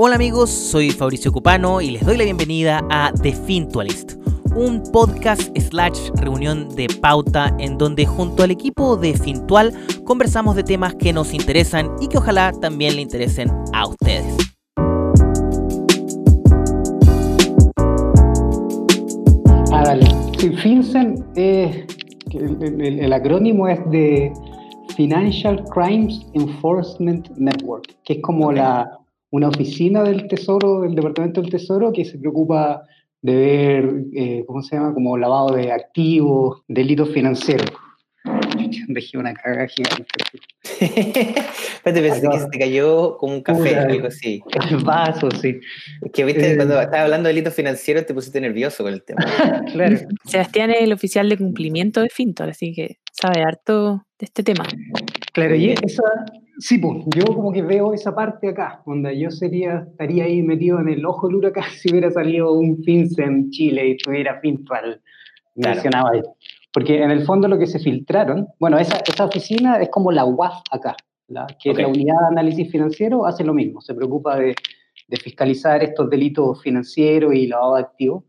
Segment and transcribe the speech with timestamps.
[0.00, 4.12] Hola amigos, soy Fabricio Cupano y les doy la bienvenida a The Fintualist,
[4.54, 9.74] un podcast slash reunión de pauta en donde junto al equipo de Fintual
[10.04, 14.36] conversamos de temas que nos interesan y que ojalá también le interesen a ustedes.
[19.72, 20.06] Ah, dale.
[20.38, 21.88] Sí, FinCEN, eh,
[22.34, 24.32] el, el acrónimo es de
[24.94, 28.96] Financial Crimes Enforcement Network, que es como la
[29.30, 32.82] una oficina del Tesoro, del Departamento del Tesoro, que se preocupa
[33.20, 34.94] de ver, eh, ¿cómo se llama?
[34.94, 37.70] Como lavado de activos, delitos financieros.
[38.88, 40.04] Dejé una caga gigante.
[40.80, 44.42] Espérate, pensé que se te cayó como un café, o algo así.
[44.70, 45.58] El vaso, sí.
[46.02, 49.02] Es que viste, cuando eh, estaba hablando de delitos financieros te pusiste nervioso con el
[49.02, 49.24] tema.
[49.72, 49.98] claro.
[50.24, 54.64] Sebastián es el oficial de cumplimiento de Fintor, así que sabe harto de este tema.
[55.32, 56.02] Claro, y esa,
[56.58, 60.80] Sí, pues yo como que veo esa parte acá, donde yo sería, estaría ahí metido
[60.80, 65.00] en el ojo del huracán si hubiera salido un FINCE en Chile y tuviera Fintual
[65.54, 66.22] mencionaba ahí.
[66.72, 70.24] Porque en el fondo lo que se filtraron, bueno, esa, esa oficina es como la
[70.24, 70.96] UAF acá,
[71.28, 74.54] la, que es la Unidad de Análisis Financiero, hace lo mismo, se preocupa de,
[75.08, 78.24] de fiscalizar estos delitos financieros y lavado de activos.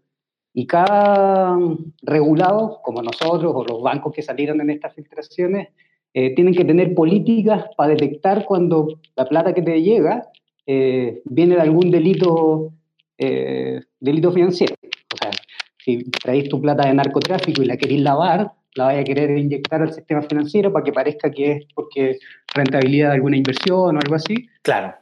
[0.54, 1.58] Y cada
[2.02, 5.70] regulado, como nosotros o los bancos que salieron en estas filtraciones,
[6.14, 10.24] eh, tienen que tener políticas para detectar cuando la plata que te llega
[10.66, 12.74] eh, viene de algún delito,
[13.18, 14.76] eh, delito financiero.
[14.84, 15.32] O sea,
[15.78, 19.82] si traes tu plata de narcotráfico y la querés lavar, la vaya a querer inyectar
[19.82, 22.18] al sistema financiero para que parezca que es porque
[22.54, 24.48] rentabilidad de alguna inversión o algo así.
[24.62, 24.94] Claro.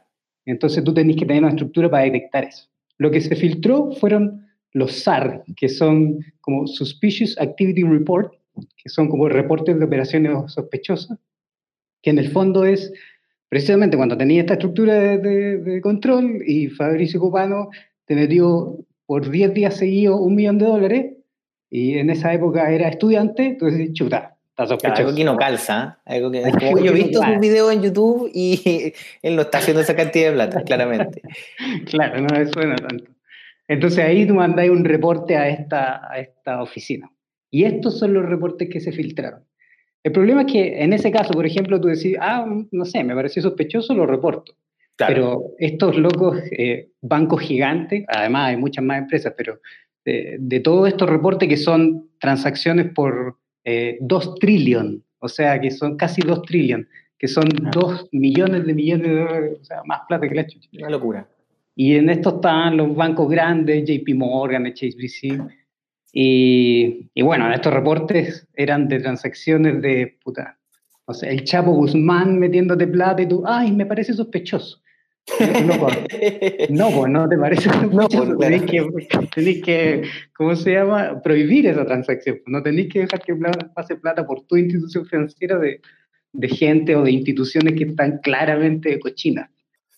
[0.46, 2.68] Entonces tú tenés que tener una estructura para detectar eso.
[2.96, 8.32] Lo que se filtró fueron los SAR, que son como Suspicious Activity Report,
[8.76, 11.18] que son como reportes de operaciones sospechosas,
[12.02, 12.92] que en el fondo es
[13.48, 17.70] precisamente cuando tenía esta estructura de, control y Fabricio Copano
[18.04, 21.14] te metió por 10 días seguidos un millón de dólares
[21.70, 25.02] y en esa época era estudiante, entonces chuta, está sospechoso.
[25.02, 29.36] algo que no calza, algo que, yo he visto sus videos en YouTube y él
[29.36, 31.22] no está haciendo esa cantidad de plata, claramente.
[31.86, 33.10] claro, no me suena tanto.
[33.68, 37.10] Entonces ahí tú mandáis un reporte a esta, a esta oficina.
[37.50, 39.42] Y estos son los reportes que se filtraron.
[40.02, 43.14] El problema es que en ese caso, por ejemplo, tú decís, ah, no sé, me
[43.14, 44.54] pareció sospechoso, lo reporto.
[44.96, 49.60] Pero estos locos eh, bancos gigantes, además hay muchas más empresas, pero
[50.04, 53.98] de, todos estos reportes que son transacciones por 2 eh,
[54.40, 56.88] trillion, o sea, que son casi 2 trillion,
[57.18, 60.68] que son 2 millones de millones de dólares, o sea, más plata que la chucha.
[60.78, 61.28] Una locura.
[61.76, 65.38] Y en esto están los bancos grandes, JP Morgan, HSBC,
[66.20, 70.58] y, y, bueno, estos reportes eran de transacciones de puta.
[71.04, 74.82] O sea, el Chapo Guzmán metiéndote plata y tú, ay, me parece sospechoso.
[75.64, 78.24] No, pues, no, pues no te parece sospechoso.
[78.24, 80.02] No, pues, tenés, que,
[80.34, 81.22] ¿cómo se llama?
[81.22, 82.40] Prohibir esa transacción.
[82.46, 83.36] No tenés que dejar que
[83.72, 85.80] pase plata por tu institución financiera de,
[86.32, 89.50] de gente o de instituciones que están claramente cochinas.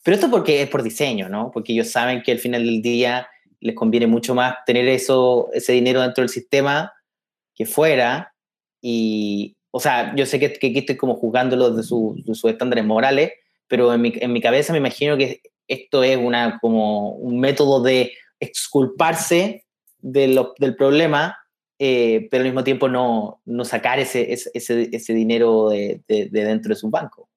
[0.05, 1.51] Pero esto porque es por diseño, ¿no?
[1.51, 3.27] Porque ellos saben que al final del día
[3.61, 6.93] les conviene mucho más tener eso, ese dinero dentro del sistema
[7.55, 8.35] que fuera.
[8.81, 13.33] Y, o sea, yo sé que, que estoy como juzgándolo de, su, sus estándares morales,
[13.69, 17.83] pero en mi, en mi, cabeza me imagino que esto es una, como un método
[17.83, 19.65] de exculparse
[19.99, 21.37] de lo, del problema,
[21.79, 26.45] eh, pero al mismo tiempo no, no sacar ese, ese, ese dinero de, de, de,
[26.45, 27.29] dentro de su banco.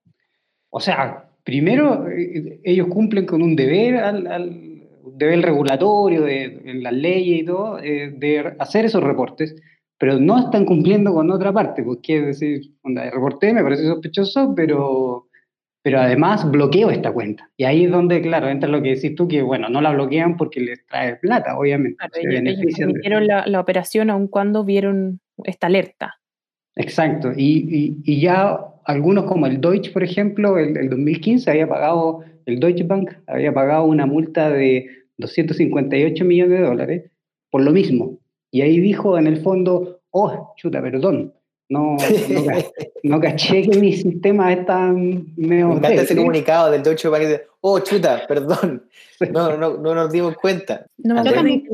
[0.69, 4.72] O sea, primero eh, ellos cumplen con un deber al
[5.17, 9.55] deber regulatorio, de, en las leyes y todo, eh, de hacer esos reportes,
[9.97, 14.53] pero no están cumpliendo con otra parte, porque es decir, onda, reporté, me parece sospechoso,
[14.55, 15.27] pero,
[15.81, 17.49] pero además bloqueo esta cuenta.
[17.57, 20.35] Y ahí es donde, claro, entra lo que decís tú, que bueno, no la bloquean
[20.35, 21.97] porque les trae plata, obviamente.
[23.01, 26.15] Claro, la, la, operación aun cuando vieron esta alerta.
[26.75, 31.69] Exacto, y, y, y, ya algunos como el Deutsche, por ejemplo, el, el 2015 había
[31.69, 37.11] pagado, el Deutsche Bank había pagado una multa de 258 millones de dólares
[37.49, 38.19] por lo mismo.
[38.51, 41.33] Y ahí dijo en el fondo, oh, chuta, perdón,
[41.69, 41.97] no,
[43.03, 45.69] no, caché que mi sistema está medio...
[45.69, 48.83] Me ese comunicado del Deutsche Bank de, oh, chuta, perdón,
[49.31, 50.85] no, no, no nos dimos cuenta.
[50.97, 51.67] No, yo también,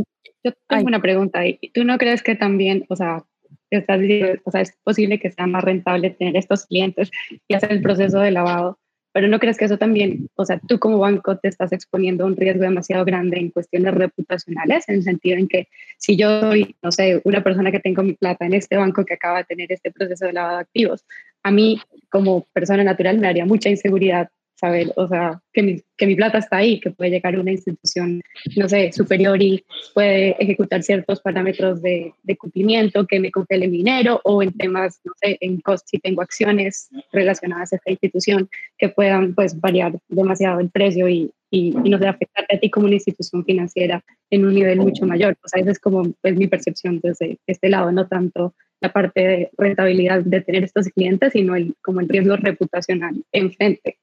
[0.43, 1.59] yo tengo una pregunta ahí.
[1.73, 3.25] ¿Tú no crees que también, o sea,
[3.71, 3.99] estás,
[4.45, 7.11] o sea, es posible que sea más rentable tener estos clientes
[7.47, 8.79] y hacer el proceso de lavado
[9.11, 12.27] pero no crees que eso también, o sea, tú como banco te estás exponiendo a
[12.27, 15.67] un riesgo demasiado grande en cuestiones reputacionales, en el sentido en que
[15.97, 19.15] si yo soy, no sé, una persona que tengo mi plata en este banco que
[19.15, 21.05] acaba de tener este proceso de lavado de activos,
[21.43, 24.29] a mí como persona natural me daría mucha inseguridad
[24.59, 27.51] saber, o sea, que mi, que mi plata está ahí, que puede llegar a una
[27.51, 28.21] institución,
[28.55, 29.63] no sé, superior y
[29.93, 34.99] puede ejecutar ciertos parámetros de, de cumplimiento, que me congele mi dinero o en temas,
[35.03, 39.97] no sé, en cost, si tengo acciones relacionadas a esta institución que puedan pues variar
[40.09, 44.03] demasiado el precio y, y, y no sé, afectarte a ti como una institución financiera
[44.29, 45.37] en un nivel mucho mayor.
[45.43, 49.21] O sea, esa es como es mi percepción desde este lado, no tanto la parte
[49.21, 53.97] de rentabilidad de tener estos clientes, sino el, como el riesgo reputacional enfrente.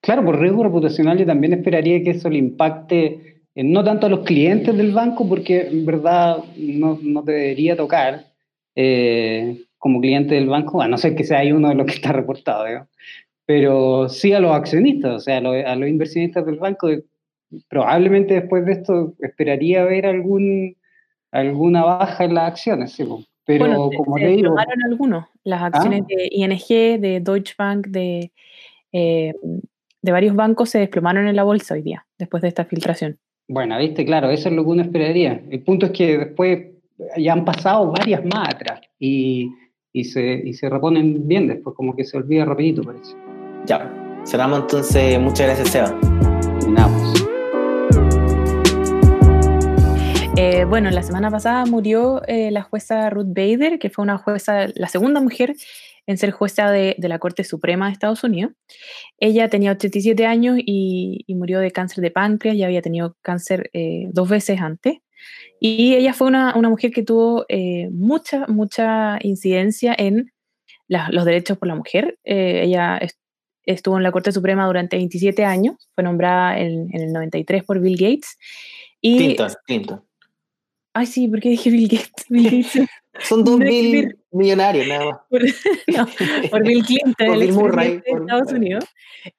[0.00, 4.10] Claro, por riesgo reputacional yo también esperaría que eso le impacte eh, no tanto a
[4.10, 8.24] los clientes del banco, porque en verdad no, no te debería tocar
[8.76, 12.12] eh, como cliente del banco, a no ser que sea uno de los que está
[12.12, 12.86] reportado,
[13.44, 16.88] pero sí a los accionistas, o sea, a los, a los, inversionistas del banco.
[17.68, 20.76] Probablemente después de esto esperaría ver algún,
[21.32, 23.04] alguna baja en las acciones, ¿sí?
[23.44, 24.54] pero bueno, como se, te digo...
[24.84, 26.06] algunos, las acciones Ah.
[26.08, 28.30] de ING, de Deutsche Bank, de,
[28.92, 29.32] eh,
[30.02, 33.18] de varios bancos se desplomaron en la bolsa hoy día, después de esta filtración.
[33.48, 35.42] Bueno, viste, claro, eso es lo que uno esperaría.
[35.50, 36.66] El punto es que después
[37.16, 39.50] ya han pasado varias más atrás y,
[39.92, 43.14] y, se, y se reponen bien después, como que se olvida rapidito, parece.
[43.66, 43.90] Ya,
[44.24, 45.18] cerramos entonces.
[45.18, 45.98] Muchas gracias, Seba.
[46.00, 47.28] Pues.
[50.36, 54.68] Eh, bueno, la semana pasada murió eh, la jueza Ruth Bader, que fue una jueza,
[54.74, 55.56] la segunda mujer
[56.08, 58.52] en ser jueza de, de, la Corte Suprema de Estados Unidos.
[59.18, 63.68] Ella tenía 87 años y, y murió de cáncer de páncreas, ya había tenido cáncer
[63.74, 64.96] eh, dos veces antes.
[65.60, 70.32] Y ella fue una, una mujer que tuvo eh, mucha, mucha incidencia en
[70.86, 72.18] la, los derechos por la mujer.
[72.24, 73.16] Eh, ella est
[73.66, 77.80] estuvo en la Corte Suprema durante 27 años, fue nombrada en, en el 93 por
[77.80, 78.38] Bill Gates.
[79.02, 80.04] Y, Clinton, Clinton.
[80.94, 82.12] Ay, sí, porque dije Bill Gates.
[82.30, 82.88] Bill Gates.
[83.20, 85.18] Son dos mil millonarios, nada más.
[85.28, 85.42] Por,
[85.96, 86.08] no,
[86.50, 88.84] por Bill Clinton, por el Bill Murray, de Estados Unidos.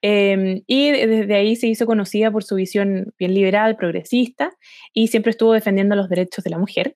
[0.02, 4.52] Eh, y desde ahí se hizo conocida por su visión bien liberal, progresista,
[4.94, 6.96] y siempre estuvo defendiendo los derechos de la mujer.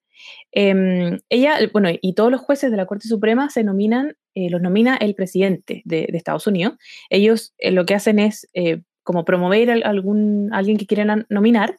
[0.51, 4.61] Eh, ella, bueno, y todos los jueces de la Corte Suprema se nominan, eh, los
[4.61, 6.75] nomina el presidente de, de Estados Unidos.
[7.09, 11.25] Ellos eh, lo que hacen es eh, como promover a algún, a alguien que quieran
[11.29, 11.77] nominar.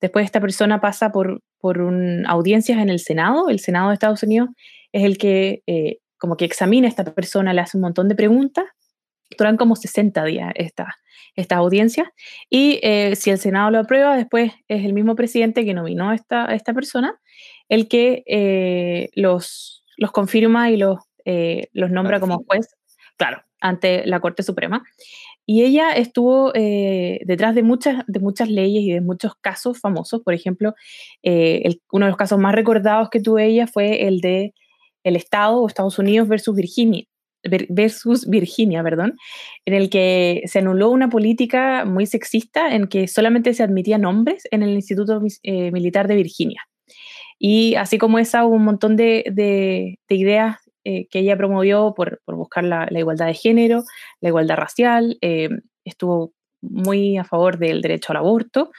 [0.00, 3.48] Después esta persona pasa por, por un, audiencias en el Senado.
[3.48, 4.50] El Senado de Estados Unidos
[4.92, 8.14] es el que eh, como que examina a esta persona, le hace un montón de
[8.14, 8.64] preguntas.
[9.36, 10.94] Duran como 60 días estas
[11.34, 12.08] esta audiencias.
[12.48, 16.14] Y eh, si el Senado lo aprueba, después es el mismo presidente que nominó a
[16.14, 17.20] esta, a esta persona
[17.68, 20.98] el que eh, los, los confirma y los,
[21.72, 22.68] los nombra como juez,
[23.18, 24.84] claro, ante la Corte Suprema.
[25.46, 30.20] Y ella estuvo eh, detrás de muchas, de muchas leyes y de muchos casos famosos.
[30.22, 30.74] Por ejemplo,
[31.22, 34.52] eh, uno de los casos más recordados que tuvo ella fue el de
[35.04, 37.04] el Estado o Estados Unidos versus Virginia,
[37.68, 39.16] versus Virginia, perdón,
[39.64, 44.48] en el que se anuló una política muy sexista en que solamente se admitían hombres
[44.50, 46.60] en el Instituto eh, Militar de Virginia.
[47.38, 50.56] Y así como esa, hubo un montón de, de ideas
[50.88, 53.82] eh, que ella promovió por, por buscar la, igualdad de género,
[54.20, 55.48] la igualdad racial, eh,
[55.84, 58.70] estuvo muy a favor del derecho al aborto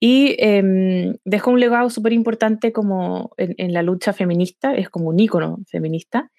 [0.00, 5.20] y eh, dejó un legado súper importante como en, la lucha feminista, es como un
[5.20, 6.32] ícono feminista.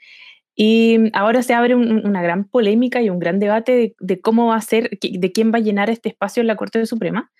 [0.53, 4.47] Y ahora se abre un, una gran polémica y un gran debate de, de, cómo
[4.47, 7.31] va a ser, de quién va a llenar este espacio en la Corte Suprema,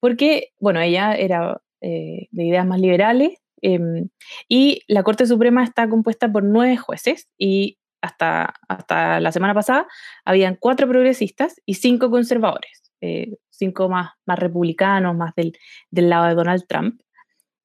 [0.00, 4.06] porque, bueno, ella era eh, de ideas más liberales, eh,
[4.48, 9.86] y la Corte Suprema está compuesta por nueve jueces y hasta, hasta la semana pasada
[10.24, 15.52] habían cuatro progresistas y cinco conservadores, eh, cinco más, más republicanos, más del,
[15.90, 17.00] del, lado de Donald Trump.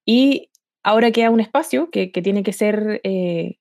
[0.05, 0.49] Y
[0.83, 3.57] ahora queda un espacio que, que tiene, que ser, eh,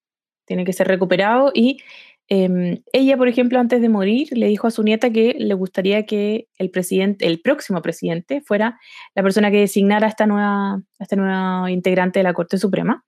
[0.47, 1.81] tiene que ser recuperado y
[2.29, 6.07] eh, ella, por ejemplo, antes de morir, le dijo a su nieta que le gustaría
[6.07, 8.79] que el presidente, el próximo presidente, fuera
[9.15, 13.05] la persona que designara a esta nueva, a esta nueva integrante de la Corte Suprema.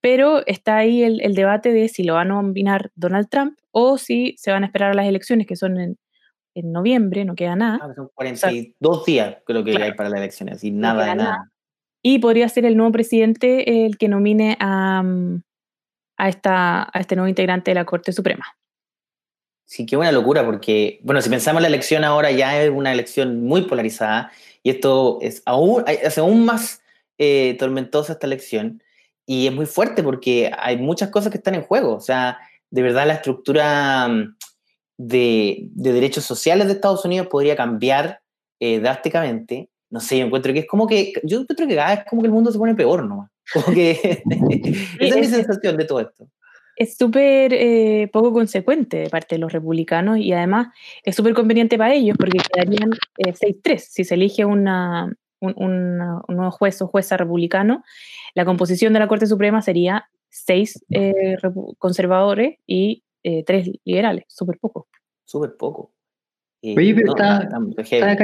[0.00, 3.96] Pero está ahí el, el, debate de si lo va a nominar Donald Trump o
[3.96, 5.98] si se van a esperar a las elecciones, que son en,
[6.54, 7.78] en noviembre, no queda nada.
[7.80, 10.94] Ah, son 42 o sea, días, creo que claro, hay para las elecciones, y nada
[10.94, 11.30] no de nada.
[11.30, 11.52] nada.
[12.02, 15.04] Y podría ser el nuevo presidente el que nomine a,
[16.22, 18.44] a, esta, a este nuevo integrante de la Corte Suprema.
[19.64, 22.92] Sí, qué buena locura, porque, bueno, si pensamos en la elección ahora, ya es una
[22.92, 24.30] elección muy polarizada,
[24.62, 26.80] y esto es aún, es aún más
[27.18, 28.80] eh, tormentosa esta elección,
[29.26, 31.96] y es muy fuerte porque hay muchas cosas que están en juego.
[31.96, 32.38] O sea,
[32.70, 34.36] de verdad la estructura mm,
[34.98, 38.20] de, de derechos sociales de Estados Unidos podría cambiar
[38.60, 39.70] eh, drásticamente.
[39.90, 42.26] No sé, yo encuentro que es como que, yo encuentro que cada vez como que
[42.26, 43.31] el mundo se pone peor, ¿no?
[43.52, 44.22] Como que
[45.00, 46.28] esa es mi sensación de todo esto.
[46.76, 50.68] es súper eh, poco consecuente de parte de los republicanos y además
[51.04, 56.80] es súper conveniente para ellos porque quedarían 6-3 si se elige una, un, nuevo juez
[56.82, 57.82] o jueza republicano.
[58.34, 60.82] La composición de la Corte Suprema sería seis
[61.78, 63.04] conservadores y
[63.44, 64.88] tres liberales, súper poco.
[65.24, 65.92] Súper poco.
[66.62, 68.16] Oye, pero estaba,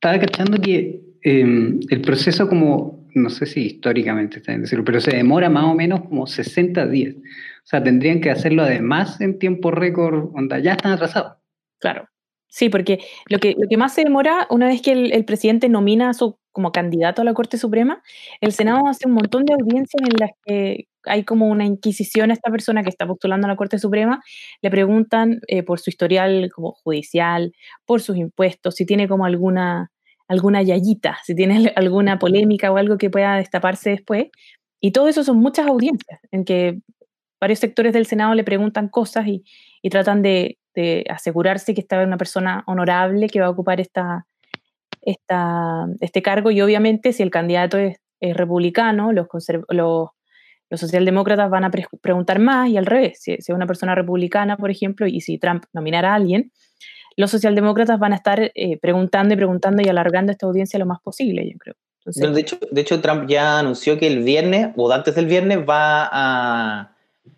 [0.00, 5.16] cachando que em, el proceso como, no sé si históricamente está bien decirlo, pero se
[5.16, 7.14] demora más o menos como 60 días.
[7.16, 11.38] O sea, tendrían que hacerlo además en tiempo récord, onda, ya están atrasados.
[11.78, 12.08] Claro.
[12.54, 16.10] Sí, porque lo que, lo que más se demora, una vez que el, presidente nomina
[16.10, 18.00] a su como candidato a la Corte Suprema,
[18.40, 22.34] el Senado hace un montón de audiencias en las que hay como una inquisición a
[22.34, 24.22] esta persona que está postulando a la Corte Suprema,
[24.62, 27.52] le preguntan eh, por su historial como judicial,
[27.86, 29.90] por sus impuestos, si tiene como alguna,
[30.28, 34.28] alguna yayita, si tiene alguna polémica o algo que pueda destaparse después.
[34.80, 36.80] Y todo eso son muchas audiencias en que
[37.40, 39.44] varios sectores del Senado le preguntan cosas y,
[39.90, 40.58] tratan de,
[41.08, 44.26] asegurarse que está una persona honorable que va a ocupar esta,
[45.02, 46.50] esta, este cargo.
[46.50, 49.26] Y obviamente si el candidato es, republicano, los,
[49.68, 50.08] los
[50.70, 54.70] los socialdemócratas van a preguntar más y al revés, si, es una persona republicana, por
[54.70, 56.52] ejemplo, y si Trump nominara a alguien,
[57.16, 61.00] los socialdemócratas van a estar eh, preguntando y preguntando y alargando esta audiencia lo más
[61.00, 61.74] posible, yo creo.
[62.04, 66.08] de, hecho, de hecho, Trump ya anunció que el viernes, o antes del viernes, va
[66.10, 66.92] a,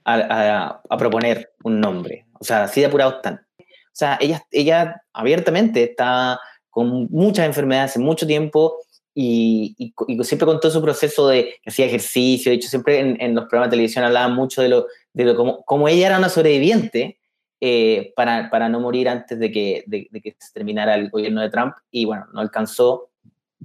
[0.04, 2.26] a, proponer un nombre.
[2.38, 3.46] O sea, así de apurados están.
[3.58, 6.38] O sea, ella, ella abiertamente está
[6.70, 8.78] con muchas enfermedades hace mucho tiempo,
[9.18, 13.46] y, y, siempre contó su proceso de que hacía ejercicio, de hecho siempre en, los
[13.46, 17.18] programas de televisión hablaba mucho de lo, de lo como, como ella era una sobreviviente
[17.60, 21.50] eh, para, para, no morir antes de que, de, que se terminara el gobierno de
[21.50, 23.10] Trump y bueno, no alcanzó,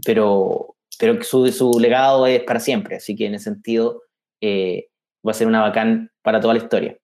[0.06, 4.04] pero, pero su, su legado es para siempre, así que en ese sentido
[4.40, 4.88] eh,
[5.26, 6.98] va a ser una bacán para toda la historia.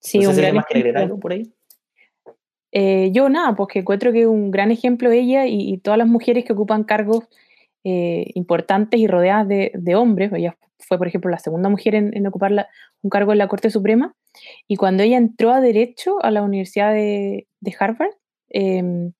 [0.00, 1.52] Sí, no sé si más que algo por ahí.
[2.72, 6.06] Eh, yo nada, pues que encuentro que es un gran ejemplo ella y, todas las
[6.06, 7.24] mujeres que ocupan cargos
[7.84, 10.32] eh, importantes y rodeadas de, hombres.
[10.32, 12.68] Ella fue, por ejemplo, la segunda mujer en, ocupar
[13.02, 14.14] un cargo en la Corte Suprema.
[14.68, 17.46] Y cuando ella entró a Derecho a la Universidad de,
[17.78, 18.12] Harvard,
[18.48, 19.12] em,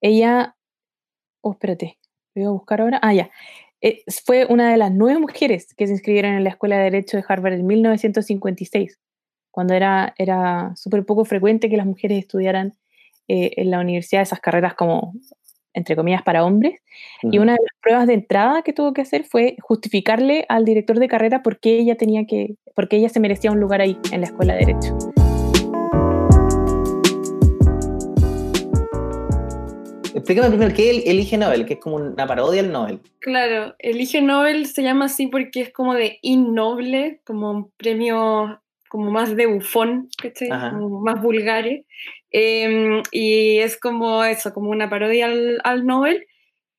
[0.00, 0.56] ella...
[1.40, 1.98] Oh, espérate,
[2.34, 2.98] voy a buscar ahora.
[3.02, 3.30] Ah, ya.
[3.80, 7.16] Eh, fue una de las nueve mujeres que se inscribieron en la Escuela de Derecho
[7.16, 8.98] de Harvard en 1956
[9.58, 12.76] cuando era, era súper poco frecuente que las mujeres estudiaran
[13.26, 15.14] eh, en la universidad esas carreras como,
[15.74, 16.80] entre comillas, para hombres.
[17.22, 20.98] Y una de las pruebas de entrada que tuvo que hacer fue justificarle al director
[20.98, 24.20] de carrera por qué ella tenía que, por ella se merecía un lugar ahí en
[24.20, 24.96] la escuela de Derecho.
[30.14, 31.64] Explícame primero, ¿qué es el Elige Nobel?
[31.64, 33.00] Que es como una parodia al Nobel.
[33.20, 38.60] Claro, el Elige Nobel se llama así porque es como de innoble, como un premio
[38.88, 40.08] como más de bufón,
[40.70, 41.84] Como más vulgares.
[42.30, 46.26] Em, y es como eso, como una parodia al, al Nobel.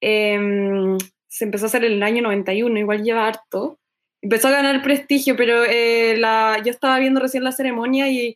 [0.01, 3.79] Em, se empezó a hacer en el año 91, igual lleva harto.
[4.21, 8.35] Empezó a ganar prestigio, pero eh, la, yo estaba viendo recién la ceremonia y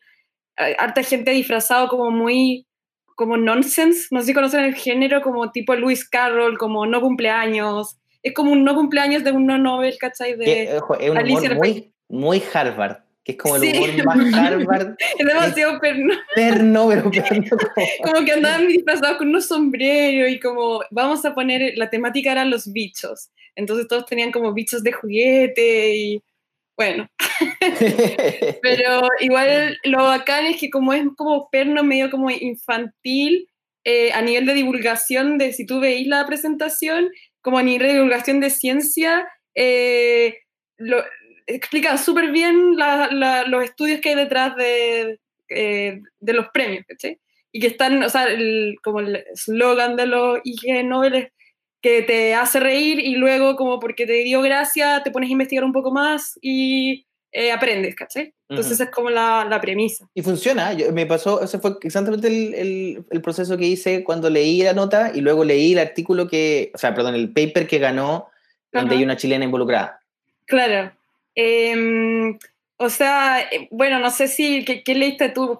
[0.57, 2.65] eh, harta gente disfrazado como muy
[3.15, 7.97] como nonsense, no sé si conocen el género, como tipo Lewis Carroll, como no cumpleaños.
[8.23, 10.35] Es como un no cumpleaños de un no Nobel, ¿cachai?
[10.35, 14.95] De es un humor muy, muy Harvard que es como el humor más Harvard.
[15.17, 16.13] es demasiado perno.
[16.35, 17.57] Perno, pero perno.
[18.03, 18.25] Como...
[18.25, 22.71] que andaban disfrazados con unos sombreros y como, vamos a poner, la temática eran los
[22.71, 23.29] bichos.
[23.55, 26.23] Entonces todos tenían como bichos de juguete y
[26.75, 27.07] bueno.
[28.61, 33.47] pero igual lo bacán es que como es como perno medio como infantil,
[33.85, 37.09] eh, a nivel de divulgación, de si tú veis la presentación,
[37.41, 40.39] como a nivel de divulgación de ciencia, eh,
[40.77, 41.03] lo,
[41.47, 45.19] explica súper bien los estudios que hay detrás de,
[45.49, 47.19] eh, de los premios, ¿cachai?
[47.51, 48.27] Y que están, o sea,
[48.83, 51.27] como el eslogan de los IG Nobel es
[51.81, 55.65] que te hace reír y luego como porque te dio gracia te pones a investigar
[55.65, 58.33] un poco más y eh, aprendes, ¿cachai?
[58.47, 60.07] Entonces es como la, la, premisa.
[60.13, 64.29] Y funciona, Yo, me pasó, ese fue exactamente el, el, el, proceso que hice cuando
[64.29, 67.79] leí la nota y luego leí el artículo que, o sea, perdón, el paper que
[67.79, 68.29] ganó
[68.71, 69.99] donde hay una chilena involucrada.
[70.45, 70.91] Claro,
[71.35, 72.37] Em,
[72.77, 75.59] o sea, eh, bueno, no sé si, ¿qué, leíste tú?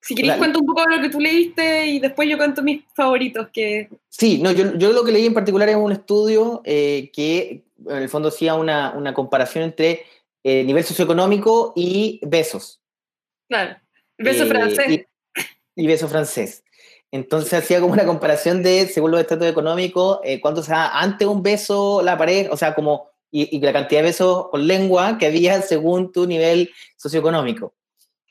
[0.00, 2.84] Si queréis cuento un poco de lo que tú leíste y después yo cuento mis
[2.94, 3.48] favoritos.
[3.52, 3.88] Que...
[4.08, 7.96] Sí, no, yo, yo lo que leí en particular es un estudio eh, que en
[7.96, 10.04] el fondo hacía una, una comparación entre
[10.44, 12.80] eh, nivel socioeconómico y besos.
[13.48, 13.76] Claro,
[14.16, 15.06] beso francés.
[15.74, 16.64] Y, beso francés.
[17.10, 21.42] Entonces hacía como una comparación de, según los estatus económicos, cuánto se da antes un
[21.42, 23.10] beso la pareja, o sea, como
[23.42, 27.74] y, la cantidad de pesos con lengua que había según tu nivel socioeconómico.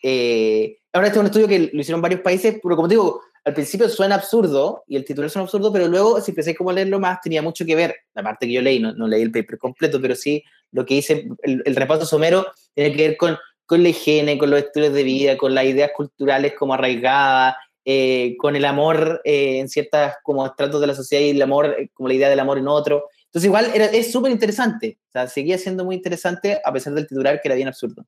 [0.02, 3.54] Eh, ahora este es un estudio que lo hicieron varios países, pero como digo, al
[3.54, 7.00] principio suena absurdo y el titular suena absurdo, pero luego si empecé como a leerlo
[7.00, 9.58] más tenía mucho que ver, la parte que yo leí, no, no leí el paper
[9.58, 13.84] completo, pero sí lo que hice, el, el repaso somero tiene que ver con, con
[13.84, 17.56] la higiene, con los estudios de vida, con las ideas culturales como arraigadas,
[17.88, 21.76] eh, con el amor eh, en ciertas como estratos de la sociedad y el amor,
[21.78, 23.10] eh, como la idea del amor en otro.
[23.36, 27.06] Entonces igual era, es súper interesante, o sea, seguía siendo muy interesante a pesar del
[27.06, 28.06] titular que era bien absurdo.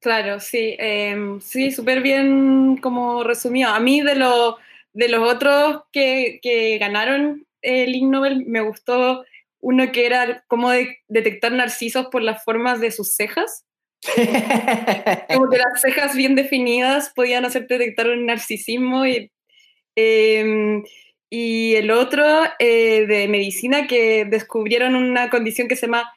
[0.00, 3.68] Claro, sí, em, sí, súper bien como resumido.
[3.68, 4.56] A mí de, lo,
[4.94, 9.26] de los otros que, que ganaron el Ig Nobel me gustó
[9.60, 10.70] uno que era cómo
[11.06, 13.66] detectar narcisos por las formas de sus cejas.
[15.34, 19.04] Como que las cejas bien definidas podían hacer detectar un narcisismo.
[19.04, 19.30] Y,
[19.96, 20.82] em,
[21.30, 22.24] y el otro
[22.58, 26.12] eh, de medicina que descubrieron una condición que se llama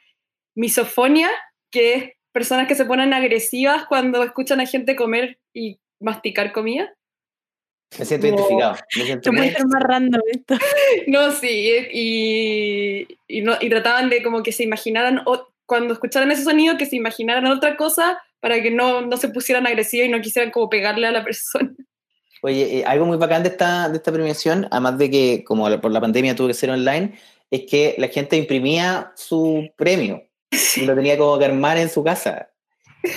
[0.54, 1.30] misofonia,
[1.70, 6.94] que es personas que se ponen agresivas cuando escuchan a gente comer y masticar comida.
[7.98, 8.76] Me siento identificado.
[8.96, 10.54] Me siento más random esto.
[11.06, 15.22] No, sí, y, y, no, y trataban de como que se imaginaran
[15.66, 19.66] cuando escucharan ese sonido que se imaginaran otra cosa para que no, no se pusieran
[19.66, 21.74] agresivos y no quisieran como pegarle a la persona.
[22.42, 25.90] Oye, eh, algo muy bacán de esta, de esta premiación, además de que como por
[25.90, 27.14] la pandemia tuvo que ser online,
[27.50, 30.22] es que la gente imprimía su premio
[30.76, 32.50] y lo tenía como que armar en su casa.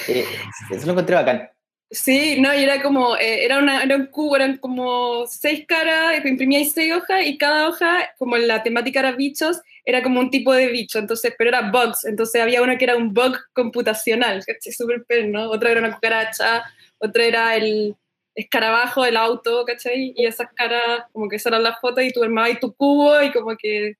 [0.07, 0.25] Eh,
[0.71, 1.49] eso lo encontré bacán.
[1.93, 6.25] Sí, no, y era como, eh, era, una, era un cubo, eran como seis caras,
[6.25, 10.53] imprimía seis hojas y cada hoja, como la temática era bichos, era como un tipo
[10.53, 14.71] de bicho, entonces, pero era bugs, entonces había uno que era un bug computacional, ¿cachai?
[14.71, 15.49] Súper ¿no?
[15.49, 16.63] Otra era una cucaracha,
[16.97, 17.97] otra era el
[18.35, 20.13] escarabajo del auto, ¿cachai?
[20.15, 23.31] Y esas caras, como que esas eran las fotos y tú armabas tu cubo y
[23.31, 23.95] como que,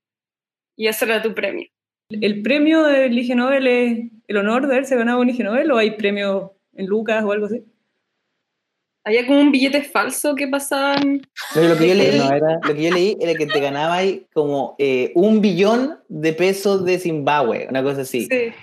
[0.75, 1.67] y ese era tu premio.
[2.09, 5.77] ¿El premio del Ig Nobel es el honor de haberse ganado un Ig Nobel o
[5.77, 7.63] hay premio en Lucas o algo así?
[9.03, 11.21] Había como un billete falso que pasaban.
[11.55, 12.59] lo, que yo leí, era...
[12.63, 17.00] lo que yo leí era que te ganabas como eh, un billón de pesos de
[17.00, 18.27] Zimbabue, una cosa así.
[18.27, 18.53] Sí.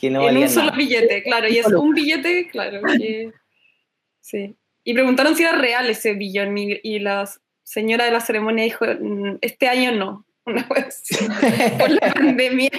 [0.00, 1.48] Que no en un solo billete, claro.
[1.48, 2.80] Y es un billete, claro.
[4.20, 4.56] sí.
[4.84, 6.56] Y preguntaron si era real ese billón.
[6.58, 7.28] Y, la
[7.62, 10.26] señora de la ceremonia dijo: mm, Este año no.
[10.46, 11.02] Una vez.
[11.78, 12.70] por la pandemia.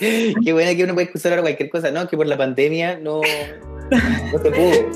[0.00, 1.90] Qué buena que uno puede excusar ahora cualquier cosa.
[1.90, 3.20] No, que por la pandemia no.
[4.32, 4.90] No te pudo.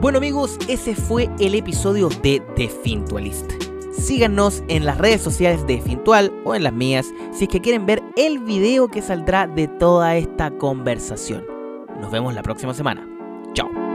[0.00, 3.67] Bueno amigos, ese fue el episodio de The Fintualist.
[3.98, 7.84] Síganos en las redes sociales de Fintual o en las mías si es que quieren
[7.84, 11.44] ver el video que saldrá de toda esta conversación.
[12.00, 13.06] Nos vemos la próxima semana.
[13.54, 13.87] Chao.